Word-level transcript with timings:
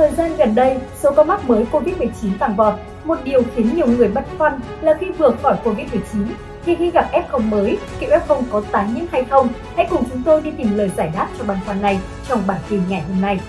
Thời 0.00 0.10
gian 0.10 0.36
gần 0.36 0.54
đây, 0.54 0.76
số 0.94 1.10
ca 1.16 1.22
mắc 1.22 1.48
mới 1.48 1.66
COVID-19 1.72 2.38
tăng 2.38 2.56
vọt. 2.56 2.74
Một 3.04 3.18
điều 3.24 3.42
khiến 3.54 3.76
nhiều 3.76 3.86
người 3.86 4.08
băn 4.08 4.24
khoăn 4.38 4.60
là 4.80 4.94
khi 5.00 5.06
vừa 5.10 5.30
khỏi 5.42 5.56
COVID-19 5.64 6.26
thì 6.64 6.74
khi 6.74 6.90
gặp 6.90 7.06
F0 7.12 7.40
mới, 7.40 7.78
kiểu 7.98 8.10
F0 8.10 8.42
có 8.50 8.62
tái 8.72 8.86
nhiễm 8.94 9.04
hay 9.12 9.24
không? 9.24 9.48
Hãy 9.76 9.86
cùng 9.90 10.04
chúng 10.10 10.22
tôi 10.22 10.40
đi 10.40 10.50
tìm 10.50 10.76
lời 10.76 10.90
giải 10.96 11.12
đáp 11.16 11.28
cho 11.38 11.44
băn 11.44 11.56
khoăn 11.66 11.82
này 11.82 12.00
trong 12.28 12.40
bản 12.46 12.58
tin 12.70 12.80
ngày 12.88 13.00
hôm 13.00 13.20
nay. 13.22 13.40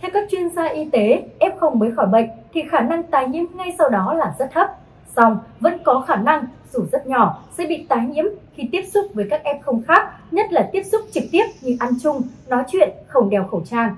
Theo 0.00 0.10
các 0.14 0.24
chuyên 0.30 0.50
gia 0.50 0.64
y 0.64 0.84
tế, 0.92 1.22
F0 1.40 1.74
mới 1.74 1.92
khỏi 1.96 2.06
bệnh 2.06 2.28
thì 2.54 2.62
khả 2.70 2.80
năng 2.80 3.02
tái 3.02 3.28
nhiễm 3.28 3.44
ngay 3.54 3.74
sau 3.78 3.88
đó 3.88 4.14
là 4.14 4.34
rất 4.38 4.50
thấp. 4.52 4.68
Song 5.16 5.38
vẫn 5.60 5.78
có 5.84 6.04
khả 6.08 6.16
năng, 6.16 6.44
dù 6.72 6.80
rất 6.92 7.06
nhỏ, 7.06 7.44
sẽ 7.58 7.66
bị 7.66 7.86
tái 7.88 8.06
nhiễm 8.06 8.24
khi 8.56 8.68
tiếp 8.72 8.82
xúc 8.94 9.04
với 9.14 9.26
các 9.30 9.42
F0 9.44 9.82
khác, 9.88 10.02
nhất 10.30 10.52
là 10.52 10.68
tiếp 10.72 10.82
xúc 10.92 11.00
trực 11.12 11.24
tiếp 11.32 11.44
như 11.60 11.76
ăn 11.80 11.92
chung, 12.02 12.22
nói 12.48 12.64
chuyện, 12.72 12.88
không 13.06 13.30
đeo 13.30 13.48
khẩu 13.50 13.62
trang. 13.70 13.96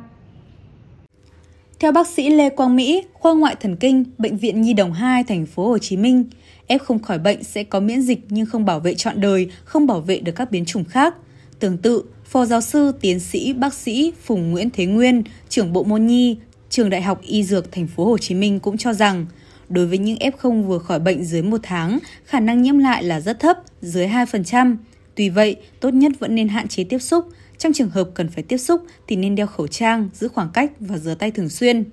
Theo 1.79 1.93
bác 1.93 2.07
sĩ 2.07 2.31
Lê 2.31 2.51
Quang 2.51 2.77
Mỹ, 2.77 3.05
khoa 3.13 3.35
ngoại 3.35 3.57
thần 3.61 3.77
kinh, 3.77 4.05
bệnh 4.19 4.37
viện 4.37 4.63
Nhi 4.63 4.73
đồng 4.73 4.93
2 4.93 5.25
thành 5.25 5.47
phố 5.47 5.69
Hồ 5.69 5.79
Chí 5.79 5.97
Minh, 5.97 6.25
F 6.69 6.79
không 6.79 6.99
khỏi 6.99 7.19
bệnh 7.19 7.45
sẽ 7.45 7.65
có 7.65 7.81
miễn 7.81 8.03
dịch 8.03 8.21
nhưng 8.29 8.47
không 8.47 8.65
bảo 8.65 8.81
vệ 8.81 8.95
trọn 8.95 9.21
đời, 9.21 9.51
không 9.65 9.87
bảo 9.87 10.01
vệ 10.01 10.19
được 10.21 10.33
các 10.33 10.51
biến 10.51 10.65
chủng 10.65 10.85
khác. 10.85 11.15
Tương 11.59 11.79
tự, 11.79 12.03
Phó 12.25 12.45
giáo 12.45 12.61
sư, 12.61 12.93
tiến 13.01 13.21
sĩ, 13.21 13.53
bác 13.53 13.75
sĩ 13.75 14.13
Phùng 14.23 14.51
Nguyễn 14.51 14.71
Thế 14.71 14.87
Nguyên, 14.87 15.23
trưởng 15.49 15.73
bộ 15.73 15.83
môn 15.83 16.07
nhi, 16.07 16.37
trường 16.69 16.91
Đại 16.91 17.03
học 17.03 17.21
Y 17.23 17.43
Dược 17.43 17.73
thành 17.73 17.87
phố 17.87 18.05
Hồ 18.05 18.19
Chí 18.19 18.35
Minh 18.35 18.61
cũng 18.61 18.77
cho 18.77 18.93
rằng, 18.93 19.27
đối 19.71 19.87
với 19.87 19.99
những 19.99 20.19
F0 20.19 20.63
vừa 20.63 20.79
khỏi 20.79 20.99
bệnh 20.99 21.25
dưới 21.25 21.43
một 21.43 21.61
tháng, 21.63 21.99
khả 22.25 22.41
năng 22.41 22.63
nhiễm 22.63 22.79
lại 22.79 23.05
là 23.05 23.21
rất 23.21 23.41
thấp, 23.41 23.59
dưới 23.83 24.07
2%. 24.07 24.77
Tuy 25.15 25.29
vậy, 25.29 25.57
tốt 25.81 25.91
nhất 25.91 26.13
vẫn 26.19 26.35
nên 26.35 26.49
hạn 26.49 26.69
chế 26.69 26.85
tiếp 26.85 26.99
xúc, 26.99 27.25
trong 27.59 27.73
trường 27.73 27.91
hợp 27.91 28.09
cần 28.15 28.29
phải 28.29 28.43
tiếp 28.43 28.59
xúc 28.59 28.83
thì 29.09 29.17
nên 29.17 29.35
đeo 29.35 29.47
khẩu 29.47 29.67
trang, 29.67 30.09
giữ 30.15 30.29
khoảng 30.29 30.51
cách 30.53 30.73
và 30.81 30.99
rửa 30.99 31.15
tay 31.15 31.31
thường 31.31 31.49
xuyên. 31.49 31.85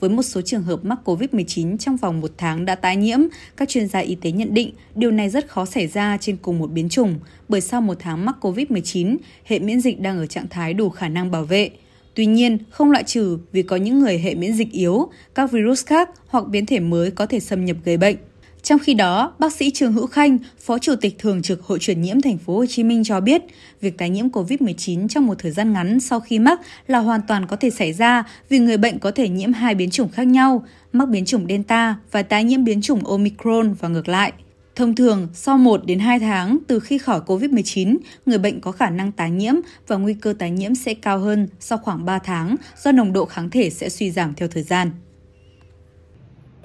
Với 0.00 0.10
một 0.10 0.22
số 0.22 0.40
trường 0.40 0.62
hợp 0.62 0.84
mắc 0.84 0.98
COVID-19 1.04 1.78
trong 1.78 1.96
vòng 1.96 2.20
một 2.20 2.30
tháng 2.36 2.64
đã 2.64 2.74
tái 2.74 2.96
nhiễm, 2.96 3.20
các 3.56 3.68
chuyên 3.68 3.88
gia 3.88 3.98
y 3.98 4.14
tế 4.14 4.30
nhận 4.30 4.54
định 4.54 4.72
điều 4.94 5.10
này 5.10 5.30
rất 5.30 5.48
khó 5.48 5.64
xảy 5.64 5.86
ra 5.86 6.18
trên 6.20 6.36
cùng 6.36 6.58
một 6.58 6.70
biến 6.70 6.88
chủng, 6.88 7.18
bởi 7.48 7.60
sau 7.60 7.80
một 7.80 7.96
tháng 8.00 8.24
mắc 8.24 8.36
COVID-19, 8.40 9.16
hệ 9.44 9.58
miễn 9.58 9.80
dịch 9.80 10.00
đang 10.00 10.18
ở 10.18 10.26
trạng 10.26 10.48
thái 10.50 10.74
đủ 10.74 10.90
khả 10.90 11.08
năng 11.08 11.30
bảo 11.30 11.44
vệ. 11.44 11.70
Tuy 12.14 12.26
nhiên, 12.26 12.58
không 12.70 12.90
loại 12.90 13.04
trừ 13.04 13.38
vì 13.52 13.62
có 13.62 13.76
những 13.76 13.98
người 13.98 14.18
hệ 14.18 14.34
miễn 14.34 14.52
dịch 14.52 14.72
yếu, 14.72 15.08
các 15.34 15.52
virus 15.52 15.86
khác 15.86 16.10
hoặc 16.26 16.46
biến 16.46 16.66
thể 16.66 16.80
mới 16.80 17.10
có 17.10 17.26
thể 17.26 17.40
xâm 17.40 17.64
nhập 17.64 17.76
gây 17.84 17.96
bệnh. 17.96 18.16
Trong 18.62 18.78
khi 18.78 18.94
đó, 18.94 19.34
bác 19.38 19.52
sĩ 19.52 19.70
Trương 19.70 19.92
Hữu 19.92 20.06
Khanh, 20.06 20.38
Phó 20.60 20.78
Chủ 20.78 20.94
tịch 21.00 21.18
Thường 21.18 21.42
trực 21.42 21.62
Hội 21.62 21.78
truyền 21.78 22.02
nhiễm 22.02 22.20
thành 22.20 22.38
phố 22.38 22.56
Hồ 22.56 22.66
Chí 22.66 22.84
Minh 22.84 23.04
cho 23.04 23.20
biết, 23.20 23.42
việc 23.80 23.98
tái 23.98 24.10
nhiễm 24.10 24.28
COVID-19 24.28 25.08
trong 25.08 25.26
một 25.26 25.34
thời 25.38 25.52
gian 25.52 25.72
ngắn 25.72 26.00
sau 26.00 26.20
khi 26.20 26.38
mắc 26.38 26.60
là 26.86 26.98
hoàn 26.98 27.20
toàn 27.28 27.46
có 27.46 27.56
thể 27.56 27.70
xảy 27.70 27.92
ra 27.92 28.24
vì 28.48 28.58
người 28.58 28.76
bệnh 28.76 28.98
có 28.98 29.10
thể 29.10 29.28
nhiễm 29.28 29.52
hai 29.52 29.74
biến 29.74 29.90
chủng 29.90 30.08
khác 30.08 30.26
nhau, 30.26 30.64
mắc 30.92 31.08
biến 31.08 31.24
chủng 31.24 31.46
Delta 31.48 31.96
và 32.12 32.22
tái 32.22 32.44
nhiễm 32.44 32.64
biến 32.64 32.80
chủng 32.80 33.06
Omicron 33.06 33.74
và 33.80 33.88
ngược 33.88 34.08
lại. 34.08 34.32
Thông 34.76 34.94
thường, 34.94 35.28
sau 35.32 35.58
1 35.58 35.80
đến 35.86 35.98
2 35.98 36.18
tháng 36.18 36.58
từ 36.66 36.80
khi 36.80 36.98
khỏi 36.98 37.20
COVID-19, 37.26 37.96
người 38.26 38.38
bệnh 38.38 38.60
có 38.60 38.72
khả 38.72 38.90
năng 38.90 39.12
tái 39.12 39.30
nhiễm 39.30 39.54
và 39.86 39.96
nguy 39.96 40.14
cơ 40.14 40.34
tái 40.38 40.50
nhiễm 40.50 40.74
sẽ 40.74 40.94
cao 40.94 41.18
hơn 41.18 41.48
sau 41.60 41.78
khoảng 41.78 42.04
3 42.04 42.18
tháng 42.18 42.56
do 42.76 42.92
nồng 42.92 43.12
độ 43.12 43.24
kháng 43.24 43.50
thể 43.50 43.70
sẽ 43.70 43.88
suy 43.88 44.10
giảm 44.10 44.34
theo 44.34 44.48
thời 44.48 44.62
gian. 44.62 44.90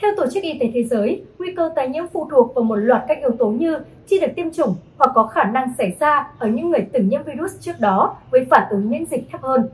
Theo 0.01 0.11
Tổ 0.17 0.25
chức 0.33 0.43
Y 0.43 0.59
tế 0.59 0.71
Thế 0.73 0.83
giới, 0.83 1.21
nguy 1.39 1.53
cơ 1.57 1.69
tái 1.75 1.89
nhiễm 1.89 2.03
phụ 2.13 2.27
thuộc 2.31 2.55
vào 2.55 2.63
một 2.63 2.75
loạt 2.75 3.01
các 3.07 3.17
yếu 3.19 3.31
tố 3.39 3.49
như 3.49 3.77
chưa 4.09 4.19
được 4.19 4.31
tiêm 4.35 4.51
chủng 4.51 4.75
hoặc 4.97 5.11
có 5.15 5.27
khả 5.27 5.43
năng 5.43 5.73
xảy 5.77 5.95
ra 5.99 6.27
ở 6.39 6.47
những 6.47 6.69
người 6.69 6.81
từng 6.93 7.09
nhiễm 7.09 7.21
virus 7.23 7.51
trước 7.59 7.79
đó 7.79 8.17
với 8.31 8.45
phản 8.49 8.67
ứng 8.69 8.89
miễn 8.89 9.05
dịch 9.05 9.23
thấp 9.31 9.41
hơn. 9.41 9.69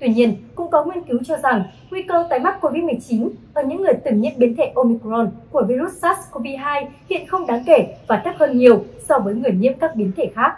Tuy 0.00 0.08
nhiên, 0.08 0.36
cũng 0.54 0.70
có 0.70 0.84
nghiên 0.84 1.04
cứu 1.04 1.18
cho 1.26 1.36
rằng 1.42 1.64
nguy 1.90 2.02
cơ 2.02 2.26
tái 2.30 2.38
mắc 2.38 2.58
COVID-19 2.60 3.28
ở 3.54 3.62
những 3.62 3.82
người 3.82 3.94
từng 4.04 4.20
nhiễm 4.20 4.32
biến 4.36 4.54
thể 4.56 4.72
Omicron 4.74 5.30
của 5.50 5.64
virus 5.68 5.92
SARS-CoV-2 6.04 6.86
hiện 7.10 7.26
không 7.26 7.46
đáng 7.46 7.62
kể 7.66 7.96
và 8.06 8.22
thấp 8.24 8.34
hơn 8.38 8.58
nhiều 8.58 8.84
so 9.08 9.18
với 9.18 9.34
người 9.34 9.52
nhiễm 9.52 9.72
các 9.80 9.96
biến 9.96 10.12
thể 10.16 10.30
khác. 10.34 10.52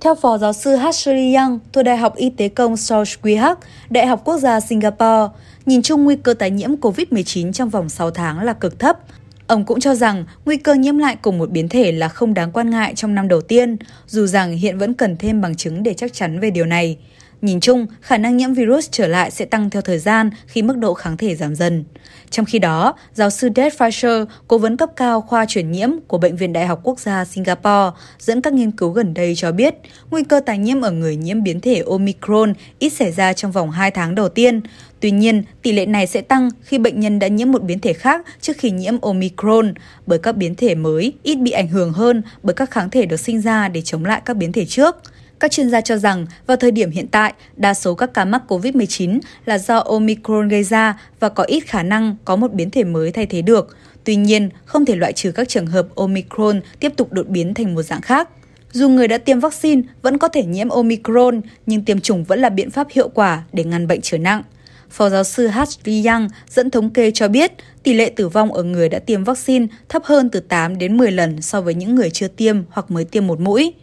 Theo 0.00 0.14
Phó 0.14 0.38
Giáo 0.38 0.52
sư 0.52 0.74
Ashley 0.74 1.34
Young 1.34 1.58
thuộc 1.72 1.84
Đại 1.84 1.96
học 1.96 2.16
Y 2.16 2.30
tế 2.30 2.48
công 2.48 2.76
South 2.76 3.22
Quihak, 3.22 3.58
Đại 3.90 4.06
học 4.06 4.20
Quốc 4.24 4.38
gia 4.38 4.60
Singapore, 4.60 5.28
nhìn 5.66 5.82
chung 5.82 6.04
nguy 6.04 6.16
cơ 6.16 6.34
tái 6.34 6.50
nhiễm 6.50 6.70
COVID-19 6.74 7.52
trong 7.52 7.68
vòng 7.68 7.88
6 7.88 8.10
tháng 8.10 8.42
là 8.44 8.52
cực 8.52 8.78
thấp. 8.78 8.98
Ông 9.46 9.64
cũng 9.64 9.80
cho 9.80 9.94
rằng 9.94 10.24
nguy 10.44 10.56
cơ 10.56 10.74
nhiễm 10.74 10.98
lại 10.98 11.16
cùng 11.22 11.38
một 11.38 11.50
biến 11.50 11.68
thể 11.68 11.92
là 11.92 12.08
không 12.08 12.34
đáng 12.34 12.52
quan 12.52 12.70
ngại 12.70 12.92
trong 12.94 13.14
năm 13.14 13.28
đầu 13.28 13.40
tiên, 13.40 13.76
dù 14.06 14.26
rằng 14.26 14.52
hiện 14.52 14.78
vẫn 14.78 14.94
cần 14.94 15.16
thêm 15.16 15.40
bằng 15.40 15.54
chứng 15.54 15.82
để 15.82 15.94
chắc 15.94 16.12
chắn 16.12 16.40
về 16.40 16.50
điều 16.50 16.64
này. 16.64 16.98
Nhìn 17.42 17.60
chung, 17.60 17.86
khả 18.00 18.18
năng 18.18 18.36
nhiễm 18.36 18.54
virus 18.54 18.88
trở 18.90 19.06
lại 19.06 19.30
sẽ 19.30 19.44
tăng 19.44 19.70
theo 19.70 19.82
thời 19.82 19.98
gian 19.98 20.30
khi 20.46 20.62
mức 20.62 20.76
độ 20.78 20.94
kháng 20.94 21.16
thể 21.16 21.34
giảm 21.34 21.54
dần. 21.54 21.84
Trong 22.30 22.46
khi 22.46 22.58
đó, 22.58 22.94
giáo 23.14 23.30
sư 23.30 23.48
Dave 23.56 23.70
Fisher, 23.70 24.26
cố 24.48 24.58
vấn 24.58 24.76
cấp 24.76 24.90
cao 24.96 25.20
khoa 25.20 25.46
truyền 25.46 25.72
nhiễm 25.72 25.90
của 26.06 26.18
Bệnh 26.18 26.36
viện 26.36 26.52
Đại 26.52 26.66
học 26.66 26.80
Quốc 26.82 27.00
gia 27.00 27.24
Singapore, 27.24 27.90
dẫn 28.18 28.40
các 28.40 28.52
nghiên 28.52 28.70
cứu 28.70 28.90
gần 28.90 29.14
đây 29.14 29.34
cho 29.34 29.52
biết, 29.52 29.74
nguy 30.10 30.24
cơ 30.24 30.40
tái 30.40 30.58
nhiễm 30.58 30.80
ở 30.80 30.90
người 30.90 31.16
nhiễm 31.16 31.42
biến 31.42 31.60
thể 31.60 31.82
Omicron 31.86 32.52
ít 32.78 32.90
xảy 32.90 33.12
ra 33.12 33.32
trong 33.32 33.52
vòng 33.52 33.70
2 33.70 33.90
tháng 33.90 34.14
đầu 34.14 34.28
tiên. 34.28 34.60
Tuy 35.00 35.10
nhiên, 35.10 35.42
tỷ 35.62 35.72
lệ 35.72 35.86
này 35.86 36.06
sẽ 36.06 36.20
tăng 36.20 36.50
khi 36.62 36.78
bệnh 36.78 37.00
nhân 37.00 37.18
đã 37.18 37.28
nhiễm 37.28 37.52
một 37.52 37.62
biến 37.62 37.78
thể 37.78 37.92
khác 37.92 38.26
trước 38.40 38.56
khi 38.58 38.70
nhiễm 38.70 39.00
Omicron, 39.00 39.74
bởi 40.06 40.18
các 40.18 40.36
biến 40.36 40.54
thể 40.54 40.74
mới 40.74 41.12
ít 41.22 41.34
bị 41.34 41.50
ảnh 41.50 41.68
hưởng 41.68 41.92
hơn 41.92 42.22
bởi 42.42 42.54
các 42.54 42.70
kháng 42.70 42.90
thể 42.90 43.06
được 43.06 43.20
sinh 43.20 43.40
ra 43.40 43.68
để 43.68 43.82
chống 43.82 44.04
lại 44.04 44.22
các 44.24 44.36
biến 44.36 44.52
thể 44.52 44.64
trước. 44.66 44.96
Các 45.42 45.50
chuyên 45.50 45.70
gia 45.70 45.80
cho 45.80 45.96
rằng, 45.96 46.26
vào 46.46 46.56
thời 46.56 46.70
điểm 46.70 46.90
hiện 46.90 47.06
tại, 47.08 47.32
đa 47.56 47.74
số 47.74 47.94
các 47.94 48.14
ca 48.14 48.24
mắc 48.24 48.42
COVID-19 48.48 49.20
là 49.44 49.58
do 49.58 49.78
Omicron 49.78 50.48
gây 50.48 50.64
ra 50.64 51.00
và 51.20 51.28
có 51.28 51.44
ít 51.44 51.60
khả 51.60 51.82
năng 51.82 52.16
có 52.24 52.36
một 52.36 52.52
biến 52.52 52.70
thể 52.70 52.84
mới 52.84 53.12
thay 53.12 53.26
thế 53.26 53.42
được. 53.42 53.76
Tuy 54.04 54.16
nhiên, 54.16 54.48
không 54.64 54.84
thể 54.84 54.96
loại 54.96 55.12
trừ 55.12 55.32
các 55.32 55.48
trường 55.48 55.66
hợp 55.66 55.86
Omicron 55.94 56.60
tiếp 56.80 56.92
tục 56.96 57.12
đột 57.12 57.28
biến 57.28 57.54
thành 57.54 57.74
một 57.74 57.82
dạng 57.82 58.00
khác. 58.00 58.28
Dù 58.72 58.88
người 58.88 59.08
đã 59.08 59.18
tiêm 59.18 59.40
vaccine 59.40 59.82
vẫn 60.02 60.18
có 60.18 60.28
thể 60.28 60.44
nhiễm 60.44 60.68
Omicron, 60.68 61.40
nhưng 61.66 61.84
tiêm 61.84 62.00
chủng 62.00 62.24
vẫn 62.24 62.40
là 62.40 62.48
biện 62.48 62.70
pháp 62.70 62.86
hiệu 62.90 63.08
quả 63.08 63.42
để 63.52 63.64
ngăn 63.64 63.86
bệnh 63.86 64.00
trở 64.02 64.18
nặng. 64.18 64.42
Phó 64.90 65.08
giáo 65.08 65.24
sư 65.24 65.46
Ashley 65.46 66.06
Young 66.06 66.28
dẫn 66.48 66.70
thống 66.70 66.90
kê 66.90 67.10
cho 67.10 67.28
biết 67.28 67.52
tỷ 67.82 67.94
lệ 67.94 68.12
tử 68.16 68.28
vong 68.28 68.52
ở 68.52 68.62
người 68.62 68.88
đã 68.88 68.98
tiêm 68.98 69.24
vaccine 69.24 69.66
thấp 69.88 70.04
hơn 70.04 70.30
từ 70.30 70.40
8 70.40 70.78
đến 70.78 70.96
10 70.96 71.12
lần 71.12 71.42
so 71.42 71.60
với 71.60 71.74
những 71.74 71.94
người 71.94 72.10
chưa 72.10 72.28
tiêm 72.28 72.56
hoặc 72.70 72.90
mới 72.90 73.04
tiêm 73.04 73.26
một 73.26 73.40
mũi. 73.40 73.74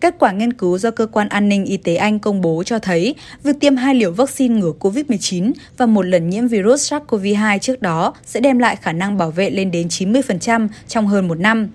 Kết 0.00 0.14
quả 0.18 0.32
nghiên 0.32 0.52
cứu 0.52 0.78
do 0.78 0.90
Cơ 0.90 1.06
quan 1.06 1.28
An 1.28 1.48
ninh 1.48 1.64
Y 1.64 1.76
tế 1.76 1.96
Anh 1.96 2.18
công 2.18 2.40
bố 2.40 2.62
cho 2.66 2.78
thấy 2.78 3.14
việc 3.42 3.56
tiêm 3.60 3.76
hai 3.76 3.94
liều 3.94 4.12
vaccine 4.12 4.60
ngừa 4.60 4.72
COVID-19 4.80 5.52
và 5.76 5.86
một 5.86 6.02
lần 6.02 6.30
nhiễm 6.30 6.46
virus 6.46 6.92
SARS-CoV-2 6.92 7.58
trước 7.58 7.82
đó 7.82 8.14
sẽ 8.24 8.40
đem 8.40 8.58
lại 8.58 8.76
khả 8.76 8.92
năng 8.92 9.16
bảo 9.16 9.30
vệ 9.30 9.50
lên 9.50 9.70
đến 9.70 9.88
90% 9.88 10.68
trong 10.88 11.06
hơn 11.06 11.28
một 11.28 11.38
năm. 11.38 11.68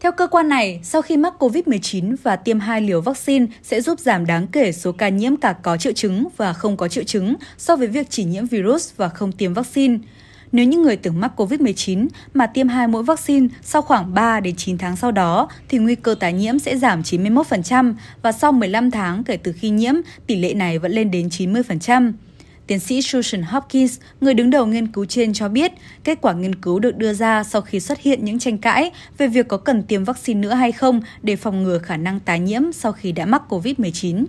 Theo 0.00 0.12
cơ 0.12 0.26
quan 0.26 0.48
này, 0.48 0.80
sau 0.82 1.02
khi 1.02 1.16
mắc 1.16 1.34
COVID-19 1.38 2.16
và 2.22 2.36
tiêm 2.36 2.60
hai 2.60 2.80
liều 2.80 3.00
vaccine 3.00 3.46
sẽ 3.62 3.80
giúp 3.80 4.00
giảm 4.00 4.26
đáng 4.26 4.46
kể 4.46 4.72
số 4.72 4.92
ca 4.92 5.08
nhiễm 5.08 5.36
cả 5.36 5.52
có 5.62 5.76
triệu 5.76 5.92
chứng 5.92 6.28
và 6.36 6.52
không 6.52 6.76
có 6.76 6.88
triệu 6.88 7.04
chứng 7.04 7.34
so 7.58 7.76
với 7.76 7.86
việc 7.86 8.06
chỉ 8.10 8.24
nhiễm 8.24 8.46
virus 8.46 8.92
và 8.96 9.08
không 9.08 9.32
tiêm 9.32 9.54
vaccine. 9.54 9.98
Nếu 10.52 10.66
những 10.66 10.82
người 10.82 10.96
từng 10.96 11.20
mắc 11.20 11.32
COVID-19 11.36 12.06
mà 12.34 12.46
tiêm 12.46 12.68
hai 12.68 12.88
mũi 12.88 13.02
vaccine 13.02 13.48
sau 13.62 13.82
khoảng 13.82 14.14
3 14.14 14.40
đến 14.40 14.56
9 14.56 14.78
tháng 14.78 14.96
sau 14.96 15.12
đó 15.12 15.48
thì 15.68 15.78
nguy 15.78 15.94
cơ 15.94 16.14
tái 16.20 16.32
nhiễm 16.32 16.58
sẽ 16.58 16.76
giảm 16.76 17.02
91% 17.02 17.94
và 18.22 18.32
sau 18.32 18.52
15 18.52 18.90
tháng 18.90 19.24
kể 19.24 19.36
từ 19.36 19.52
khi 19.52 19.70
nhiễm, 19.70 19.94
tỷ 20.26 20.36
lệ 20.36 20.54
này 20.54 20.78
vẫn 20.78 20.92
lên 20.92 21.10
đến 21.10 21.28
90%. 21.28 22.12
Tiến 22.66 22.78
sĩ 22.78 23.02
Susan 23.02 23.42
Hopkins, 23.42 24.00
người 24.20 24.34
đứng 24.34 24.50
đầu 24.50 24.66
nghiên 24.66 24.86
cứu 24.86 25.04
trên 25.04 25.32
cho 25.32 25.48
biết, 25.48 25.72
kết 26.04 26.18
quả 26.22 26.32
nghiên 26.32 26.54
cứu 26.54 26.78
được 26.78 26.96
đưa 26.96 27.12
ra 27.12 27.44
sau 27.44 27.62
khi 27.62 27.80
xuất 27.80 28.00
hiện 28.00 28.24
những 28.24 28.38
tranh 28.38 28.58
cãi 28.58 28.90
về 29.18 29.28
việc 29.28 29.48
có 29.48 29.56
cần 29.56 29.82
tiêm 29.82 30.04
vaccine 30.04 30.40
nữa 30.40 30.54
hay 30.54 30.72
không 30.72 31.00
để 31.22 31.36
phòng 31.36 31.62
ngừa 31.62 31.78
khả 31.78 31.96
năng 31.96 32.20
tái 32.20 32.40
nhiễm 32.40 32.72
sau 32.72 32.92
khi 32.92 33.12
đã 33.12 33.26
mắc 33.26 33.42
COVID-19. 33.48 34.24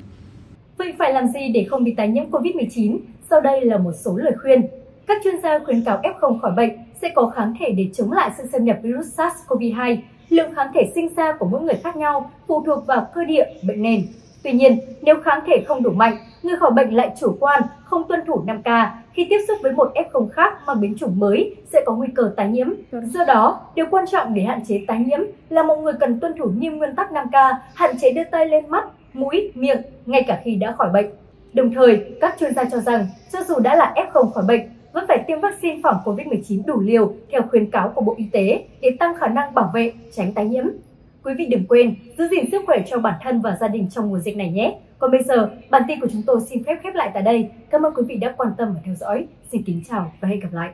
Vậy 0.78 0.94
phải 1.00 1.14
làm 1.14 1.28
gì 1.28 1.50
để 1.54 1.68
không 1.69 1.84
bị 1.84 1.94
tái 1.98 2.08
nhiễm 2.08 2.31
COVID-19? 2.31 2.98
Sau 3.30 3.42
đây 3.42 3.66
là 3.66 3.78
một 3.78 3.94
số 4.06 4.18
lời 4.18 4.34
khuyên. 4.42 4.62
Các 5.07 5.18
chuyên 5.24 5.42
gia 5.42 5.59
khuyến 5.59 5.83
cáo 5.83 6.01
F0 6.01 6.39
khỏi 6.39 6.51
bệnh 6.51 6.69
sẽ 7.01 7.09
có 7.15 7.31
kháng 7.36 7.54
thể 7.59 7.71
để 7.77 7.89
chống 7.94 8.12
lại 8.12 8.31
sự 8.38 8.44
xâm 8.51 8.63
nhập 8.63 8.77
virus 8.81 9.19
SARS-CoV-2. 9.19 9.98
Lượng 10.30 10.54
kháng 10.56 10.71
thể 10.74 10.92
sinh 10.95 11.09
ra 11.15 11.31
của 11.39 11.45
mỗi 11.45 11.62
người 11.62 11.75
khác 11.83 11.95
nhau 11.95 12.31
phụ 12.48 12.63
thuộc 12.65 12.86
vào 12.86 13.07
cơ 13.13 13.24
địa 13.25 13.45
bệnh 13.68 13.81
nền. 13.81 14.01
Tuy 14.44 14.51
nhiên, 14.51 14.80
nếu 15.01 15.15
kháng 15.24 15.39
thể 15.48 15.63
không 15.68 15.83
đủ 15.83 15.89
mạnh, 15.89 16.18
người 16.44 16.56
khỏi 16.56 16.71
bệnh 16.71 16.95
lại 16.95 17.12
chủ 17.19 17.38
quan, 17.39 17.62
không 17.83 18.04
tuân 18.07 18.19
thủ 18.27 18.44
5K, 18.48 18.88
khi 19.13 19.27
tiếp 19.30 19.38
xúc 19.48 19.57
với 19.63 19.71
một 19.71 19.92
F0 19.95 20.30
khác 20.30 20.54
mang 20.68 20.81
biến 20.81 20.95
chủng 20.98 21.19
mới 21.19 21.56
sẽ 21.74 21.83
có 21.86 21.95
nguy 21.95 22.07
cơ 22.15 22.31
tái 22.36 22.48
nhiễm. 22.48 22.68
Do 22.92 23.25
đó, 23.25 23.62
điều 23.75 23.86
quan 23.92 24.06
trọng 24.12 24.33
để 24.33 24.42
hạn 24.42 24.59
chế 24.68 24.81
tái 24.88 25.00
nhiễm 25.00 25.19
là 25.50 25.63
một 25.63 25.75
người 25.75 25.94
cần 26.00 26.19
tuân 26.19 26.33
thủ 26.38 26.50
nghiêm 26.57 26.77
nguyên 26.77 26.95
tắc 26.95 27.12
5K, 27.12 27.54
hạn 27.74 27.95
chế 28.01 28.12
đưa 28.12 28.24
tay 28.24 28.45
lên 28.45 28.69
mắt, 28.69 28.86
mũi, 29.13 29.51
miệng 29.56 29.81
ngay 30.06 30.24
cả 30.27 30.42
khi 30.44 30.56
đã 30.56 30.71
khỏi 30.71 30.89
bệnh. 30.94 31.07
Đồng 31.54 31.74
thời, 31.74 32.06
các 32.21 32.36
chuyên 32.39 32.54
gia 32.54 32.63
cho 32.63 32.80
rằng 32.80 33.07
cho 33.33 33.39
dù 33.44 33.59
đã 33.59 33.75
là 33.75 33.94
F0 33.95 34.30
khỏi 34.30 34.44
bệnh, 34.48 34.62
vẫn 34.98 35.06
phải 35.08 35.24
tiêm 35.28 35.40
vaccine 35.40 35.80
phòng 35.84 35.96
COVID-19 36.06 36.62
đủ 36.66 36.80
liều 36.80 37.14
theo 37.32 37.42
khuyến 37.50 37.72
cáo 37.72 37.92
của 37.96 38.02
Bộ 38.02 38.16
Y 38.18 38.26
tế 38.32 38.66
để 38.82 38.90
tăng 39.00 39.16
khả 39.16 39.28
năng 39.28 39.54
bảo 39.54 39.72
vệ, 39.74 39.94
tránh 40.16 40.34
tái 40.34 40.46
nhiễm. 40.46 40.66
Quý 41.24 41.34
vị 41.38 41.46
đừng 41.46 41.66
quên 41.66 41.96
giữ 42.18 42.28
gìn 42.32 42.52
sức 42.52 42.64
khỏe 42.66 42.84
cho 42.88 43.00
bản 43.00 43.14
thân 43.24 43.42
và 43.42 43.58
gia 43.62 43.68
đình 43.68 43.90
trong 43.90 44.10
mùa 44.10 44.20
dịch 44.20 44.38
này 44.38 44.52
nhé. 44.52 44.80
Còn 45.00 45.12
bây 45.12 45.24
giờ, 45.24 45.50
bản 45.70 45.82
tin 45.88 46.00
của 46.00 46.08
chúng 46.12 46.22
tôi 46.26 46.42
xin 46.50 46.64
phép 46.64 46.76
khép 46.84 46.96
lại 46.96 47.12
tại 47.14 47.24
đây. 47.24 47.50
Cảm 47.70 47.86
ơn 47.86 47.94
quý 47.94 48.04
vị 48.08 48.16
đã 48.16 48.34
quan 48.38 48.50
tâm 48.58 48.74
và 48.74 48.82
theo 48.86 48.96
dõi. 48.96 49.28
Xin 49.52 49.64
kính 49.64 49.82
chào 49.90 50.12
và 50.22 50.28
hẹn 50.28 50.40
gặp 50.40 50.50
lại. 50.52 50.70